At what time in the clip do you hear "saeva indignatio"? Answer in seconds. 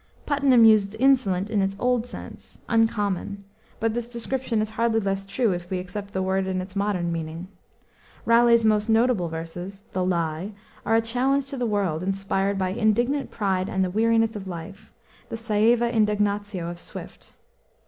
15.37-16.67